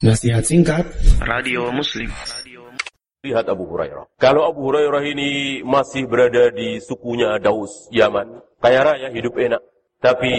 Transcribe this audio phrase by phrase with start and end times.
[0.00, 0.88] Nasihat singkat
[1.20, 2.08] Radio Muslim.
[3.20, 4.08] Lihat Abu Hurairah.
[4.16, 9.60] Kalau Abu Hurairah ini masih berada di sukunya Daus, Yaman, kaya raya, hidup enak.
[10.00, 10.32] Tapi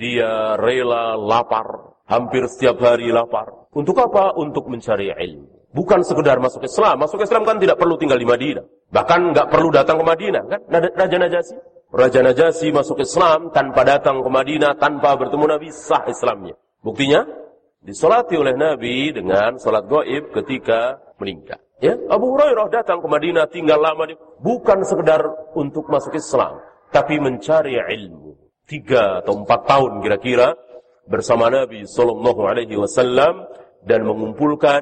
[0.00, 3.68] dia rela lapar, hampir setiap hari lapar.
[3.76, 4.32] Untuk apa?
[4.40, 5.68] Untuk mencari ilmu.
[5.68, 7.04] Bukan sekedar masuk Islam.
[7.04, 8.64] Masuk Islam kan tidak perlu tinggal di Madinah.
[8.88, 10.60] Bahkan nggak perlu datang ke Madinah, kan?
[10.72, 11.56] Raja Najasyi.
[11.92, 16.56] Raja Najasyi masuk Islam tanpa datang ke Madinah, tanpa bertemu Nabi, sah Islamnya.
[16.80, 17.43] Buktinya,
[17.84, 21.60] disolati oleh Nabi dengan salat goib ketika meninggal.
[21.84, 25.20] Ya, Abu Hurairah datang ke Madinah tinggal lama di, bukan sekedar
[25.52, 26.56] untuk masuk Islam,
[26.88, 28.40] tapi mencari ilmu.
[28.64, 30.56] Tiga atau empat tahun kira-kira
[31.04, 33.44] bersama Nabi Sallallahu Alaihi Wasallam
[33.84, 34.80] dan mengumpulkan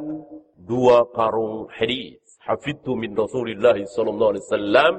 [0.54, 2.22] dua karung hadis.
[2.46, 4.92] Hafidtu min Rasulillah Sallallahu Alaihi Wasallam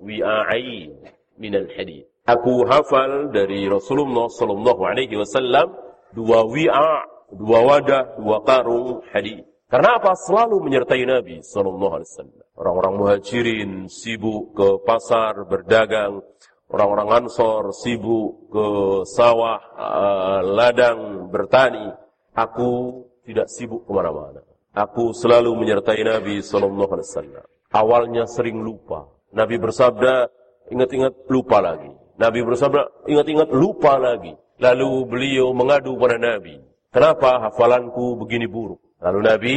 [0.00, 0.90] wi'ain
[1.36, 2.08] min al hadis.
[2.24, 5.76] Aku hafal dari Rasulullah Sallallahu Alaihi Wasallam
[6.16, 9.46] dua wi'a dua wadah, dua karung hadis.
[9.70, 10.18] Karena apa?
[10.18, 12.42] Selalu menyertai Nabi Sallallahu Alaihi Wasallam.
[12.58, 16.26] Orang-orang muhajirin sibuk ke pasar berdagang,
[16.66, 18.66] orang-orang ansor sibuk ke
[19.06, 21.94] sawah, uh, ladang bertani.
[22.34, 24.42] Aku tidak sibuk ke mana-mana.
[24.74, 27.44] Aku selalu menyertai Nabi Sallallahu Alaihi Wasallam.
[27.70, 29.06] Awalnya sering lupa.
[29.30, 30.26] Nabi bersabda,
[30.74, 31.94] ingat-ingat lupa lagi.
[32.18, 34.34] Nabi bersabda, ingat-ingat lupa lagi.
[34.58, 36.69] Lalu beliau mengadu pada Nabi.
[36.90, 38.82] Kenapa hafalanku begini buruk?
[38.98, 39.56] Lalu Nabi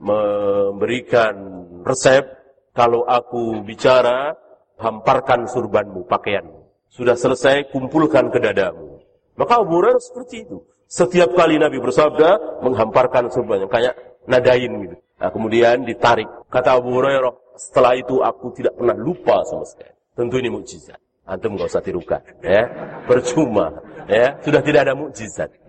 [0.00, 1.36] memberikan
[1.84, 2.24] resep,
[2.72, 4.32] kalau aku bicara,
[4.80, 6.88] hamparkan surbanmu, pakaianmu.
[6.88, 8.96] Sudah selesai, kumpulkan ke dadamu.
[9.36, 10.64] Maka Abu Hurairah seperti itu.
[10.88, 14.96] Setiap kali Nabi bersabda, menghamparkan surbannya, kayak nadain gitu.
[15.20, 16.26] Nah, kemudian ditarik.
[16.48, 19.92] Kata Abu Hurairah, setelah itu aku tidak pernah lupa sama sekali.
[20.16, 20.98] Tentu ini mukjizat.
[21.28, 22.64] Antum gak usah tirukan, ya.
[23.04, 23.68] Percuma,
[24.08, 24.40] ya.
[24.40, 25.59] Sudah tidak ada mukjizat.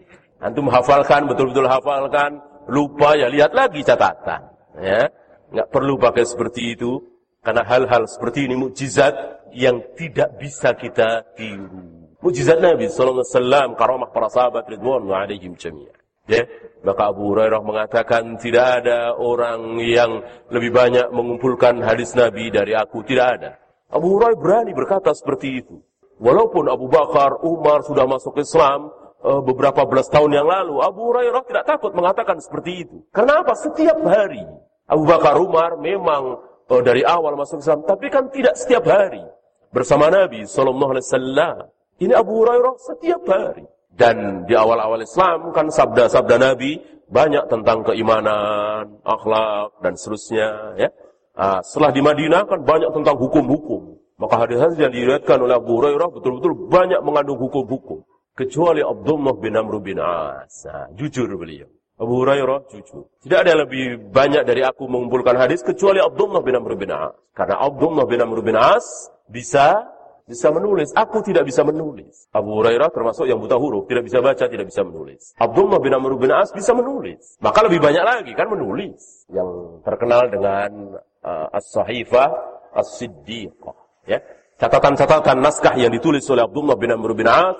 [0.42, 4.42] Antum hafalkan, betul-betul hafalkan, lupa ya lihat lagi catatan.
[4.81, 5.14] Ya,
[5.53, 6.98] nggak perlu pakai seperti itu
[7.45, 9.14] karena hal-hal seperti ini mukjizat
[9.53, 12.10] yang tidak bisa kita tiru.
[12.21, 15.98] Mukjizat Nabi Sallallahu Alaihi Wasallam, karamah para sahabat Ridwan alaihim jami'an.
[16.30, 16.45] Ya,
[16.86, 20.21] maka Abu Hurairah mengatakan tidak ada orang yang
[20.54, 23.52] lebih banyak mengumpulkan hadis Nabi dari aku, tidak ada.
[23.89, 25.82] Abu Hurairah berani berkata seperti itu.
[26.21, 31.43] Walaupun Abu Bakar, Umar sudah masuk Islam, uh, beberapa belas tahun yang lalu, Abu Hurairah
[31.45, 33.05] tidak takut mengatakan seperti itu.
[33.14, 33.54] Karena apa?
[33.54, 34.42] Setiap hari.
[34.89, 39.23] Abu Bakar Umar memang uh, dari awal masuk Islam, tapi kan tidak setiap hari.
[39.71, 41.58] Bersama Nabi Sallallahu Alaihi Wasallam.
[42.02, 43.64] Ini Abu Hurairah setiap hari.
[43.92, 46.80] Dan di awal-awal Islam kan sabda-sabda Nabi
[47.11, 50.49] banyak tentang keimanan, akhlak, dan seterusnya.
[50.80, 50.89] Ya.
[51.38, 54.02] Nah, setelah di Madinah kan banyak tentang hukum-hukum.
[54.17, 58.11] Maka hadis-hadis yang diriwayatkan oleh Abu Hurairah betul-betul banyak mengandung hukum-hukum
[58.41, 60.65] kecuali Abdullah bin Amr bin As.
[60.65, 61.69] Nah, jujur beliau.
[62.02, 63.05] Abu Hurairah jujur.
[63.21, 67.13] Tidak ada yang lebih banyak dari aku mengumpulkan hadis kecuali Abdullah bin Amr bin As.
[67.37, 69.85] Karena Abdullah bin Amr bin As bisa
[70.25, 70.89] bisa menulis.
[70.97, 72.25] Aku tidak bisa menulis.
[72.33, 75.37] Abu Hurairah termasuk yang buta huruf, tidak bisa baca, tidak bisa menulis.
[75.37, 77.37] Abdullah bin Amr bin As bisa menulis.
[77.37, 79.29] Maka lebih banyak lagi kan menulis.
[79.29, 82.29] Yang terkenal dengan uh, As-Sahifah
[82.73, 83.77] As-Siddiqah.
[84.09, 84.25] Ya.
[84.58, 87.58] Catatan-catatan naskah yang ditulis oleh Abdullah bin Amr bin As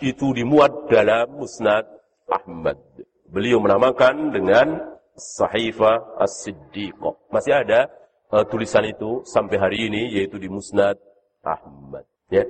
[0.00, 1.84] itu dimuat dalam Musnad
[2.30, 2.78] Ahmad.
[3.30, 4.80] Beliau menamakan dengan
[5.14, 7.30] Sahifah As-Siddiqah.
[7.30, 7.90] Masih ada
[8.32, 10.96] uh, tulisan itu sampai hari ini yaitu di Musnad
[11.44, 12.06] Ahmad.
[12.30, 12.46] Ya.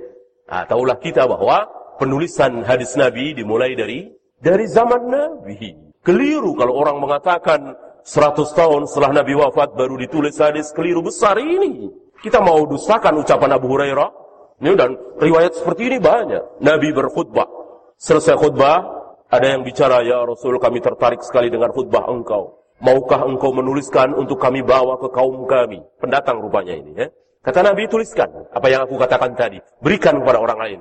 [0.47, 4.09] Nah, tahulah kita bahwa penulisan hadis Nabi dimulai dari
[4.41, 5.93] dari zaman Nabi.
[6.01, 11.93] Keliru kalau orang mengatakan 100 tahun setelah Nabi wafat baru ditulis hadis keliru besar ini.
[12.21, 14.20] Kita mau dustakan ucapan Abu Hurairah
[14.61, 16.61] ini dan riwayat seperti ini banyak.
[16.61, 17.49] Nabi berkhutbah.
[17.97, 18.85] Selesai khutbah,
[19.25, 22.61] ada yang bicara, Ya Rasul kami tertarik sekali dengan khutbah engkau.
[22.77, 25.81] Maukah engkau menuliskan untuk kami bawa ke kaum kami?
[25.97, 26.93] Pendatang rupanya ini.
[26.93, 27.09] Ya.
[27.41, 29.57] Kata Nabi, tuliskan apa yang aku katakan tadi.
[29.81, 30.79] Berikan kepada orang lain.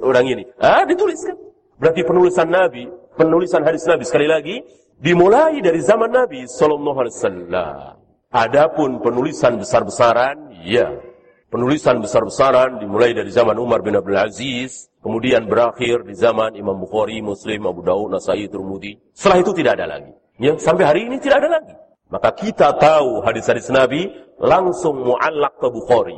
[0.00, 0.44] Orang ini.
[0.60, 1.36] Ah, dituliskan.
[1.80, 4.60] Berarti penulisan Nabi, penulisan hadis Nabi sekali lagi
[5.00, 7.96] dimulai dari zaman Nabi Sallallahu Alaihi.
[8.32, 11.11] Adapun penulisan besar-besaran, ya
[11.52, 17.20] penulisan besar-besaran dimulai dari zaman Umar bin Abdul Aziz, kemudian berakhir di zaman Imam Bukhari,
[17.20, 18.96] Muslim, Abu Daud, Nasai, Turmudi.
[19.12, 20.16] Setelah itu tidak ada lagi.
[20.40, 21.76] Ya, sampai hari ini tidak ada lagi.
[22.08, 24.08] Maka kita tahu hadis-hadis Nabi
[24.40, 26.16] langsung muallak ke Bukhari,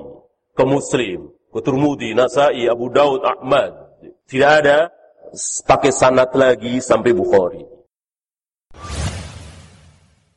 [0.55, 3.75] ke Muslim, ke Turmudi, Nasai, Abu Daud, Ahmad.
[4.31, 4.87] Tidak ada
[5.67, 7.74] pakai sanat lagi sampai Bukhari.